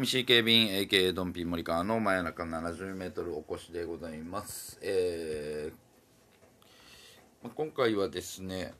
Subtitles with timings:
[0.00, 8.72] MC 警備員 AK ドンピー森川の真夜中 70m おこしでございます、えーまあ今回はですね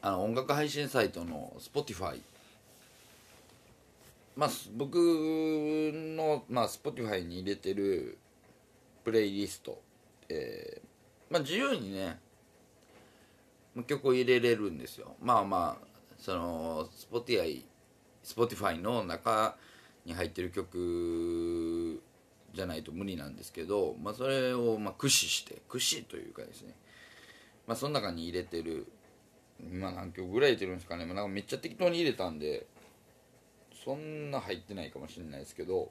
[0.00, 2.20] あの音楽配信サイトの Spotify
[4.36, 8.16] まあ僕の、まあ、Spotify に入れてる
[9.02, 9.80] プレイリスト、
[10.28, 12.20] えーまあ、自由にね
[13.74, 15.16] まあ曲を入れれるんですよ。
[15.20, 17.64] まあまあその Spotify
[18.24, 19.56] Spotify の中
[20.04, 22.02] に入ってる曲
[22.54, 26.74] じゃないと無理なんですけど、まあ、それをまあ駆使して駆使というかですね、
[27.66, 28.86] まあ、その中に入れてる
[29.60, 32.66] 今何曲ぐらい入れてるんですかね、まあ、なんかめっちゃ適当に入れたんで
[33.84, 35.90] そんな入ってないかもしれないですけど。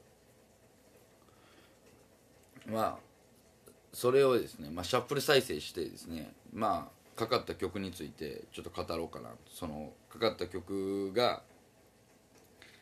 [2.67, 11.41] まあそれをですね、まあ、シャッフル再生してですねまあかかった曲についてちょっと語ろうかなそのかかった曲が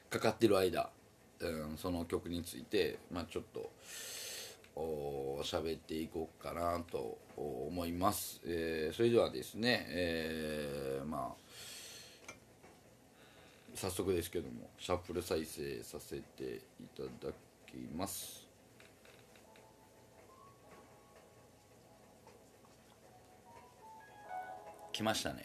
[0.10, 0.90] かかってる間、
[1.40, 3.70] うん、その曲について、まあ、ちょっと
[4.76, 11.50] お喋っていこうかなと思います、えーそれではですね、えーまあ
[13.76, 16.62] 早速ですけどもシャッフル再生させてい
[16.98, 17.34] ただ
[17.66, 18.46] きます。
[24.92, 25.44] 来ましたね。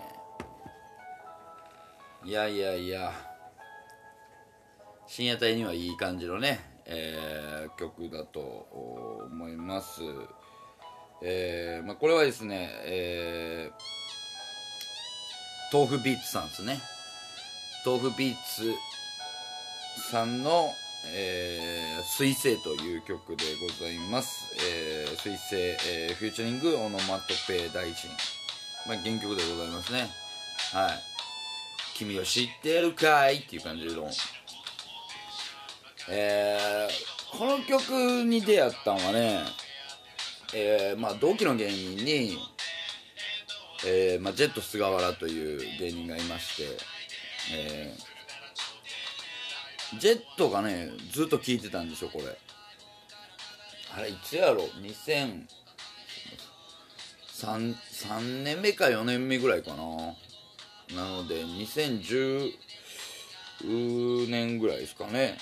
[2.24, 3.33] いやいやいや。
[5.06, 10.00] 深夜帯にはいい感じのね、えー曲だと思います、
[11.22, 13.74] えーまあ、これはですね、えー
[15.72, 16.78] 豆腐ビーツさんですね。
[17.84, 18.72] 豆腐ビーツ
[20.12, 20.72] さんの
[21.12, 28.08] 「えー水星」という曲でございます「えー水星、えーフューチャリングオノマトペ大臣」
[28.86, 30.08] まあ、原曲でございますね。
[30.72, 31.02] はい
[31.98, 34.08] 「君を知ってるかい?」っていう感じの
[36.10, 37.90] えーこの曲
[38.24, 39.40] に出会ったのはね、
[40.54, 42.38] えーまあ、同期の芸人に、
[43.84, 46.62] えーまあ、ジェット菅原という芸人がいまして、
[47.52, 48.14] えー
[50.00, 52.24] ジェットがねずっと聴いてたんですよこれ。
[53.96, 55.46] あれいつやろ2003
[57.36, 59.76] 3年目か4年目ぐらいかな。
[60.96, 62.52] なので2010
[64.28, 65.36] 年ぐらいですかね。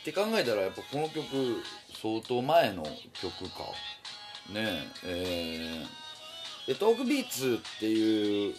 [0.00, 1.62] って考えたらやっぱこの曲
[2.00, 2.82] 相当前の
[3.14, 3.64] 曲か。
[4.52, 5.84] ねえ
[6.68, 8.54] えートークビーツっていう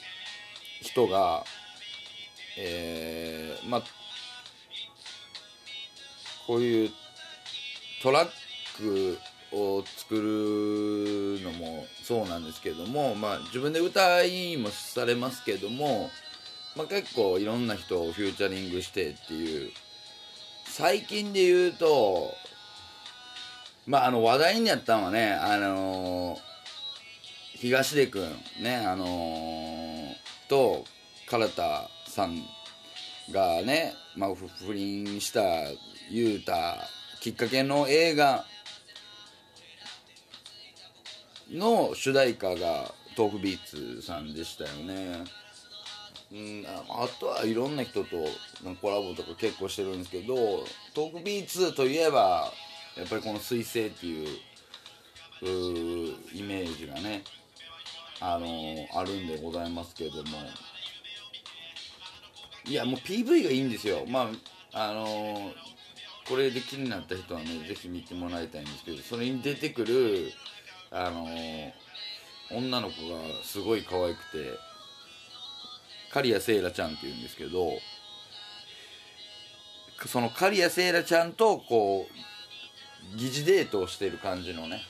[0.81, 1.45] 人が
[2.57, 3.83] えーまあ
[6.45, 6.89] こういう
[8.01, 8.29] トラッ
[8.77, 9.17] ク
[9.53, 16.09] を作るのもそうなんですけども、まあ、自分で歌いもされますけども、
[16.75, 19.71] まあ、結構いろんな人をフューチャリングしてっていう
[20.73, 22.33] 最近で言うと
[23.85, 26.37] まああの話題になったのはねあの
[27.55, 28.23] 東出君
[28.61, 29.05] ねあの
[30.47, 30.85] と
[31.29, 32.41] 唐田さん
[33.33, 35.41] がね、まあ、不倫した
[36.09, 36.77] 言うた
[37.19, 38.45] きっかけの映画
[41.51, 45.25] の主題歌がトークビーツさんでしたよね。
[46.31, 48.09] うん、あとはいろんな人と
[48.81, 52.51] コラボとか結構してるんですけどトークビーツといえば
[52.97, 54.27] やっぱりこの「彗星」っていう
[55.41, 55.47] う
[56.33, 57.23] イメージがね
[58.21, 60.39] あのあるんでございますけども。
[62.65, 64.05] いやもう PV がいいんですよ。
[64.07, 64.29] ま
[64.73, 65.51] ああの
[66.27, 70.31] これで気になった人はねぜひ見てもらいたいんですけどそれに出てくる
[70.91, 71.27] あの
[72.51, 74.70] 女の子がすごい可愛くて
[76.13, 77.71] 刈谷セイラちゃんっていうんですけど
[80.05, 82.07] その刈谷セイラちゃんとこ
[83.13, 84.81] う疑似デートをしてる感じのね。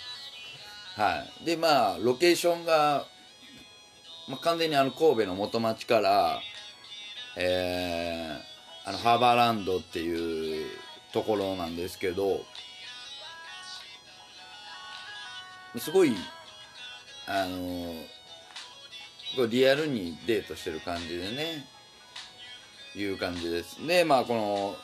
[0.96, 1.46] はい。
[1.46, 3.06] でまあロケーションが、
[4.28, 6.42] まあ、完全にあの神戸の元町から
[7.38, 10.70] えー、あのハーバーランドっていう
[11.14, 12.42] ところなんですけど
[15.78, 16.14] すごい
[17.28, 17.94] あの
[19.36, 21.66] こうリアルにデートしてる感じでね。
[22.96, 23.86] いう感じです。
[23.86, 24.76] でまあこの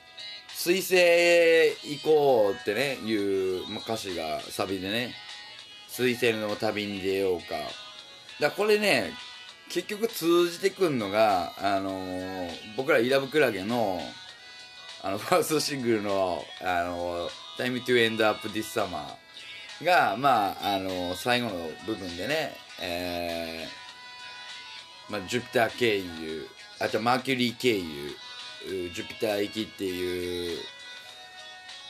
[0.52, 5.14] 「水星行こう」ってねいう、まあ、歌詞がサビでね
[5.88, 7.56] 「水星の旅に出ようか」
[8.40, 9.12] だこれね
[9.70, 14.02] 結局通じてくんのが、あのー僕らイラブクラゲの
[15.02, 19.06] あのファーストシングルの「あのー Time to End Up This Summer」
[19.82, 23.83] がまああのー最後の部分でね、えー
[25.10, 26.48] まあ、ジュピター経由
[26.80, 27.84] あとマーキュリー経由
[28.92, 30.58] ジュピター行きっていう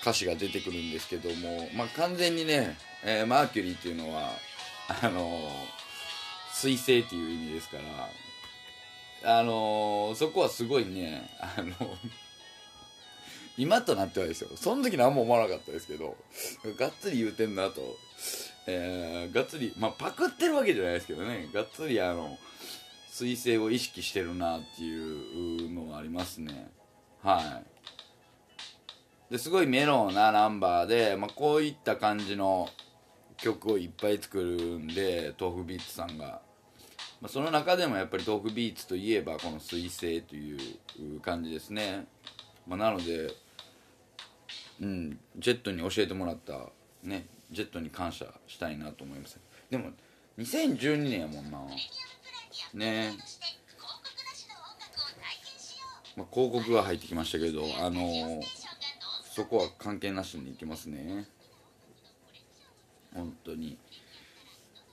[0.02, 4.30] 歌詞が出てくるんですけども、まあ、完全にね、えーマーキュリーっていうのは
[5.02, 5.50] あのー
[6.52, 7.78] 水星っていう意味ですか
[9.22, 11.74] らあのそこはすごいねあの
[13.56, 14.50] 今となってはですよ。
[14.56, 16.16] その時何も思わなかったですけど
[16.78, 17.96] がっつり言うてんなと、
[18.66, 21.48] えーがっつりまあパクってるわけじゃないですけどね。
[21.52, 22.36] がっつりあの
[23.14, 26.68] 水星を意識してるなっていうのがありますね。
[27.22, 27.62] は
[29.30, 29.32] い。
[29.32, 32.68] ですごいメロなナンバーで、まあ、こういった感じの
[33.36, 36.40] 曲をいっぱい作るんで豆腐ビーツさんが、
[37.20, 42.08] まあ、その中でもやっぱり豆腐ビーツといえばこの「水星」という感じですね、
[42.66, 43.30] まあ、なので
[44.80, 46.68] うんジェットに教えてもらった
[47.04, 49.38] ねジェットに感謝したいなと思います。
[49.70, 49.92] でも
[50.36, 51.60] 2012年やもんな。
[52.74, 53.12] ね。
[56.16, 58.40] まあ、広告が入ってきましたけどあのー
[59.34, 61.26] そこは関係なしにいきますね。
[63.12, 63.76] 本当に。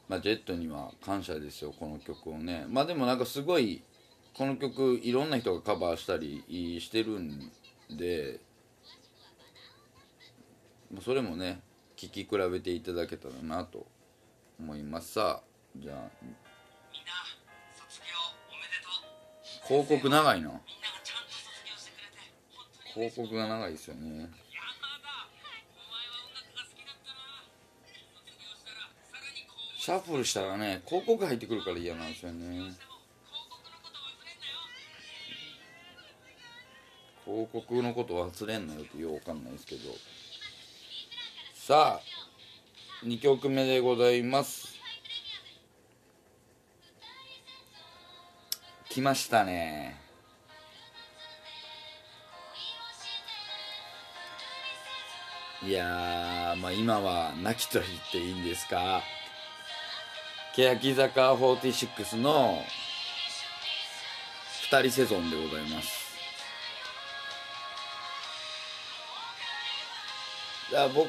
[0.09, 2.65] まあジェットには感謝ですよこの曲をね。
[2.67, 3.83] まあでもなんかすごい
[4.33, 6.43] この曲いろんな人がカバーしたり
[6.81, 7.51] してるん
[7.91, 8.39] で
[10.91, 11.61] まあそれもね
[11.95, 13.85] 聴き比べていただけたらなと
[14.59, 15.13] 思います。
[15.13, 15.43] さあ
[15.77, 16.09] じゃあ
[19.67, 20.51] 広告長いな。
[22.93, 24.29] 広告が長いですよね。
[29.77, 32.71] シャッフルしたらね広告入ってくるから嫌なんですよね。
[37.25, 39.81] 広告のこと忘れんなよ広告のこと忘れんなよってようわかんないですけど。
[41.55, 44.70] さあ2曲目でございます。
[48.93, 49.95] 来ましたね。
[55.65, 59.01] いやまあ今は泣きと言っていいんですか。
[60.57, 62.57] 欅坂46の
[64.69, 66.11] 2人セゾンでございます。
[70.73, 71.05] だ僕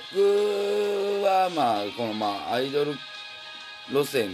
[1.24, 2.94] はまあこのまあアイドル
[3.90, 4.30] 路線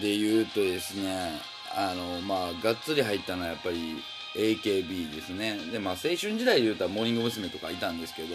[0.00, 4.02] で言うとですねあのまあがっつり入ったのはやっぱり
[4.34, 7.48] AKB ですねでまあ青春時代で言うたらモーニング娘。
[7.48, 8.34] とかいたんですけど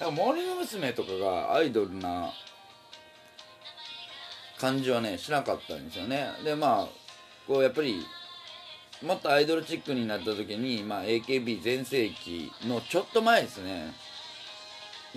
[0.00, 0.92] なんかモーニング娘。
[0.92, 2.30] とかがアイドルな
[4.58, 6.88] 感じはねしなかったんですよねでまあ
[7.46, 8.04] こうやっぱり
[9.02, 13.92] もっとアイドルチックになった時に、まあ、AKB 全盛期のちょっと前ですね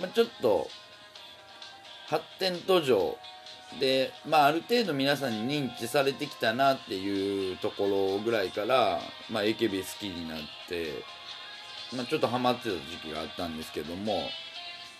[0.00, 0.66] まあ、ちょっと
[2.08, 3.16] 発展途上
[3.78, 9.00] で、まあ、ある程度皆さんに認知されてきたなっていうところぐらいから、
[9.30, 10.38] まあ、AKB 好きになっ
[10.68, 11.04] て、
[11.94, 14.22] まあ、ちょっとハマってた時期があったんですけども、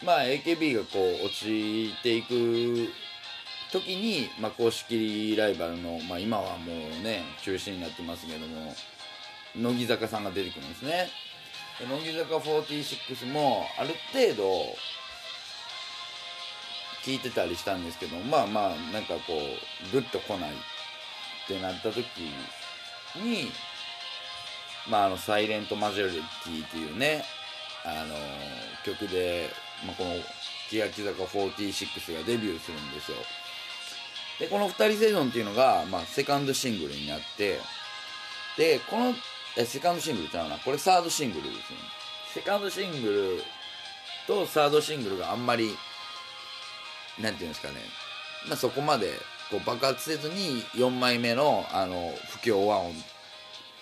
[0.05, 2.93] まあ、AKB がこう落ちていく
[3.73, 8.75] 時に、まあ、公式ライバルの、まあ、今はもうね中止になってますけども
[9.57, 11.09] 乃木坂さんが出てくるんですね。
[11.79, 14.77] で乃木坂46もある程度
[17.05, 19.35] 聞いてたりしたんですけどまあまあなんかこ
[19.89, 20.55] うグッと来ないっ
[21.47, 22.07] てなった時
[23.17, 23.51] に
[24.89, 27.25] まああの「サイレントマジョリティっていうね
[27.85, 28.15] あの
[28.85, 29.51] 曲で、
[29.87, 30.15] まあ、この
[30.71, 33.17] 欅坂46がデビューするんですよ。
[34.39, 37.61] でこの「二人セゾン」っていうのが、まあ、セカンドシングルになって
[38.57, 39.15] でこの
[39.57, 40.59] えセカンドシングルちゃうな。
[40.59, 41.79] これサードシングルですね。
[42.33, 43.45] セカンドシングル
[44.27, 45.77] とサードシングルがあんまり
[47.23, 47.75] なんていうんですかね。
[48.49, 49.13] まあそこまで
[49.51, 52.95] こう爆発せずに4枚目のあの不協和音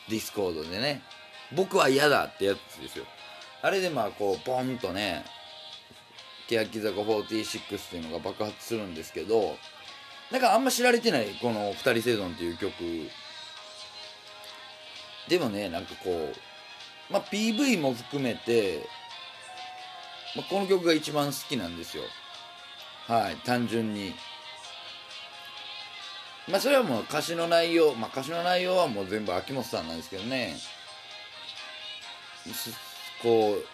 [0.09, 1.03] ディスコードでね
[1.55, 3.05] 僕は嫌だってやつですよ。
[3.63, 5.25] あれでまあこうポンとね
[6.49, 9.57] 欅坂46っていうのが爆発するんですけど
[10.31, 12.73] なんかあんま知られてないこの「二人セゾン」っていう曲。
[15.29, 18.89] でもねなんかこう、まあ、PV も含めて、
[20.35, 22.03] まあ、この曲が一番好きなんですよ。
[23.09, 24.15] はい単純に。
[26.47, 30.57] まあそれはもう歌詞の内容まあ歌詞の内容はもう全部秋元さんなんですけどね。
[33.23, 33.65] こう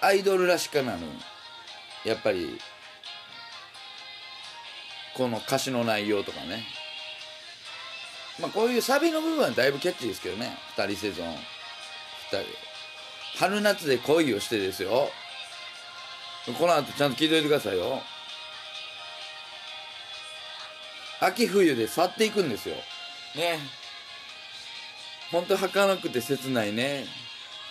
[0.00, 1.00] アイドルらしかなる。
[2.04, 2.58] やっぱり
[5.14, 6.64] この歌詞の内容とかね。
[8.40, 10.56] まあこういうサビの部分はだいぶキャッチーですけどね。
[10.76, 11.26] 二人セゾン。
[11.28, 12.46] 二人。
[13.38, 15.10] 春夏で恋をしてですよ。
[16.46, 18.02] この後ちゃんと聞いといてくださいよ。
[21.20, 22.74] 秋冬で去っていくんですよ。
[23.36, 23.58] ね。
[25.30, 27.06] ほんと儚くて切ないね。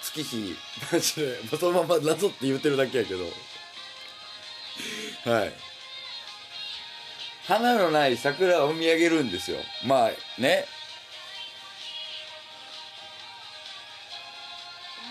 [0.01, 0.55] 月日。
[0.91, 1.57] マジで。
[1.57, 3.25] そのまま謎って言ってるだけやけど。
[5.29, 5.53] はい。
[7.45, 9.57] 花のない桜を見上げるんですよ。
[9.85, 10.11] まあ
[10.41, 10.65] ね。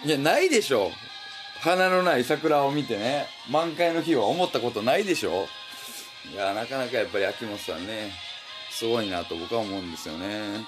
[0.04, 0.90] いやないでしょ
[1.60, 5.46] 花のない桜を見てね満開の日は思ったことないでしょ。
[6.32, 8.12] いやなかなかやっぱり秋元さんね
[8.70, 10.64] すごいなと僕は思うんですよね。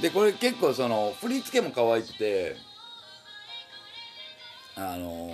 [0.00, 2.56] でこれ結構その振り付けも可愛くて
[4.76, 5.30] あの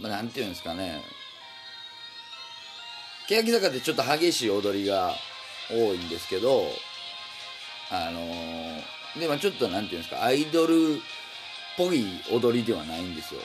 [0.00, 1.02] まあなんていうんですかね。
[3.28, 5.12] 欅坂ってちょっと激しい踊りが
[5.70, 6.62] 多いんですけど
[7.90, 11.00] あのでもちょっとなんていうんですかアイドル
[11.76, 13.40] ぽい踊りではないんですよ。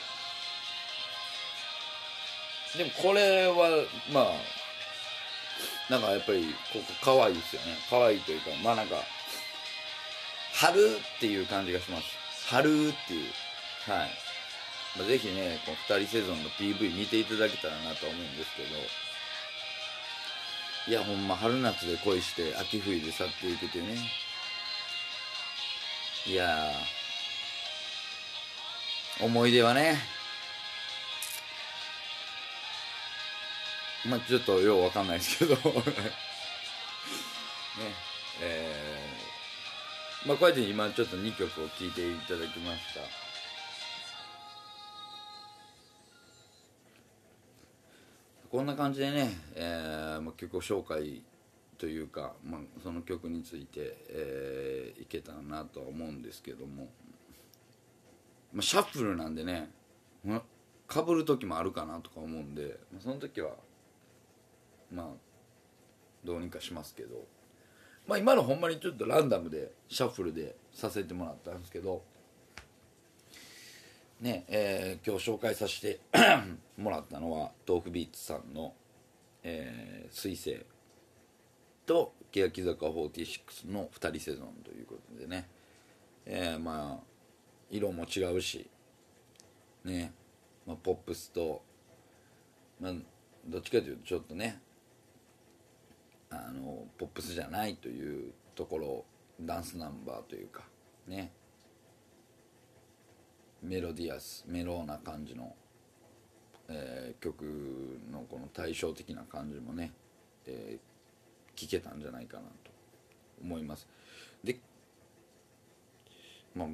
[2.76, 4.24] でもこれはまあ
[5.90, 7.76] なんかやっぱりここ可愛いですよね。
[7.90, 8.96] 可愛いというかまあなんか
[10.54, 12.04] 春っていう感じがします。
[12.48, 13.30] 春っていう。
[13.90, 14.10] はい、
[14.96, 18.68] まあ、ぜひねこの2人セゾンの PV 見ていただけたらなと思うんですけど。
[20.88, 23.98] いやほんま春夏で恋して秋冬で去っていくというね。
[26.26, 26.72] いや
[29.20, 29.98] 思い出はね。
[34.08, 35.54] まあちょっとようわかんないですけど。
[35.62, 35.62] ね。
[38.40, 43.00] えー、まあこうやって今ちょっと2曲を聴いていただきました。
[48.50, 51.22] こんな感じでね、えーまあ、曲を紹介
[51.78, 56.88] というか、まあ、その曲について、えーいけたらなとは思うんですけども、
[58.52, 59.70] まあ、シャッフルなんでね
[60.86, 63.52] かぶる時もあるかなとか思うんで、まあ、その時は
[64.92, 65.06] まあ
[66.24, 67.24] どうにかしますけど、
[68.06, 72.02] まあ、今のほんまにちょっとランダムでシャッフルでさせてもらったんですけど
[74.20, 76.00] ねえー今日紹介させて
[76.76, 78.74] もらったのは豆腐ビーツさんの
[79.42, 80.64] 「えー、彗星」
[81.86, 85.48] と欅坂46の2人セゾンということでね、
[86.26, 87.11] えーまあ
[87.72, 88.68] 色も違うし
[89.84, 90.12] ね、
[90.64, 91.62] まあ、ポップスと、
[92.80, 92.92] まあ、
[93.48, 94.60] どっちかというとちょっとね
[96.30, 99.04] あのポップスじゃないというところ
[99.40, 100.62] ダンスナンバーというか
[101.08, 101.32] ね。
[103.62, 105.54] メロディアスメローな感じの、
[106.68, 107.44] えー曲
[108.10, 109.92] のこの対照的な感じもね、
[110.46, 110.92] えー
[111.54, 112.48] 聞けたんじゃないかなと
[113.42, 113.86] 思います。
[114.42, 114.58] で
[116.54, 116.68] まあ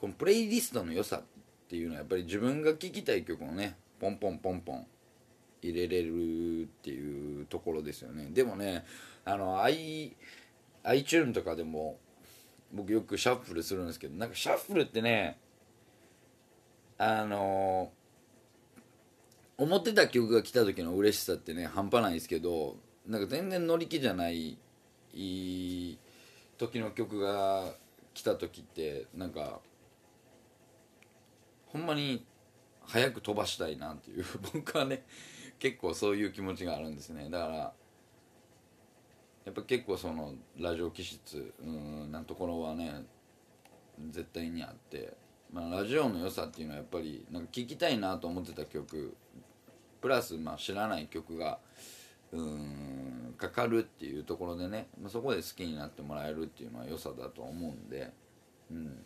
[0.00, 1.22] このプレイリストの良さっ
[1.68, 4.86] ていうのはやっぱり自分が聴きたい曲をねポンポンポンポン
[5.62, 8.30] 入れれるっていうところですよね。
[8.32, 8.86] でもね
[9.26, 10.16] あの i
[10.84, 11.98] iTune とかでも
[12.72, 15.38] 僕よくシャッフルするんですけどなんかシャッフルってね
[16.96, 17.92] あの
[19.58, 22.76] 思ってた曲が来た時の嬉しさってね半端ないですけど
[23.06, 24.56] なんか全然乗り気じゃない
[25.12, 27.74] 時の曲が
[28.14, 29.60] 来た時ってなんか
[31.72, 32.24] ほんまに
[32.86, 35.04] 早く飛ばしたいなっていう 僕はね
[35.58, 37.28] 結構そういう気持ちがあるんですね。
[37.30, 37.74] だから
[39.44, 43.04] やっぱ結構そのラジオ気質うんなんところはね
[44.10, 45.14] 絶対にあって、
[45.52, 49.16] まあ、ラジオの良さっていうのはやっぱりなんか聴きたいなと思ってた曲
[50.00, 51.58] プラスまあ知らない曲が
[52.32, 58.12] うーんかかるっていうところでね、まあ、そこで好きになってもらえるっていうのは良さだと思うんで、
[58.70, 59.04] うん、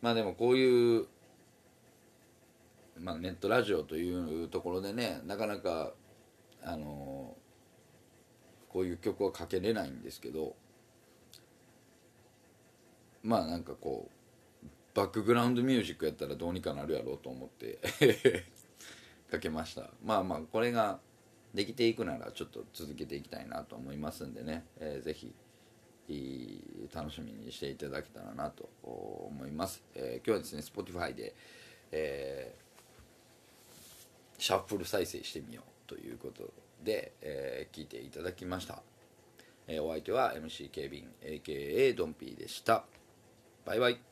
[0.00, 1.06] まあでもこういう、
[3.00, 5.92] まあ、ネットラジオというところでねなかなか
[6.62, 7.36] あの
[8.68, 10.54] こういう曲はかけれないんですけど
[13.22, 17.78] まあなんかこうバックグラウンドミュージックやったらどうにかなるやろうと思って
[19.30, 19.90] かけました。
[20.02, 21.00] まあまあこれが
[21.54, 25.34] できていくならちょっと続けていきたいなと思いますんでね、えーぜひ
[26.94, 31.34] 楽しみにしていただけたらなと思います、えー今日はですね Spotify で、
[31.92, 32.67] えー
[34.38, 36.52] シャッフル再生してみようということ
[36.82, 38.82] で、えー聞いていただきました。
[39.66, 42.84] えーお相手は MC ケビン AKA ドンピーでした。
[43.64, 44.07] バイバイ。